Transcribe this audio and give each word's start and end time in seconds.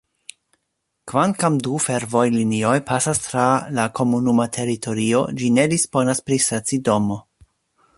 Kvankam 1.11 1.59
du 1.67 1.75
fervojlinioj 1.83 2.73
pasas 2.89 3.23
tra 3.27 3.45
la 3.81 3.87
komunuma 4.01 4.51
teritorio, 4.59 5.25
ĝi 5.43 5.55
ne 5.61 5.71
disponas 5.77 6.29
pri 6.31 6.45
stacidomo. 6.49 7.25